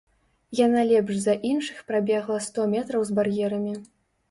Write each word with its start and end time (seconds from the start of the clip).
Яна 0.59 0.81
лепш 0.91 1.19
за 1.25 1.35
іншых 1.51 1.85
прабегла 1.93 2.39
сто 2.49 2.67
метраў 2.75 3.01
з 3.13 3.21
бар'ерамі. 3.23 3.79